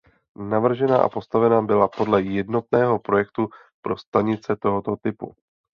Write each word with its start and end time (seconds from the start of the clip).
Navržena 0.49 0.97
a 1.01 1.09
postavena 1.09 1.61
byla 1.61 1.87
podle 1.87 2.21
jednotného 2.21 2.99
projektu 2.99 3.49
pro 3.81 3.97
stanice 3.97 4.55
tohoto 4.55 4.95
typu. 5.01 5.35